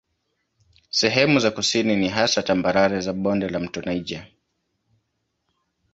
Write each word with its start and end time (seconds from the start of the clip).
Sehemu 0.89 1.39
za 1.39 1.51
kusini 1.51 1.95
ni 1.95 2.09
hasa 2.09 2.43
tambarare 2.43 3.01
za 3.01 3.13
bonde 3.13 3.49
la 3.49 3.59
mto 3.59 3.81
Niger. 3.81 4.27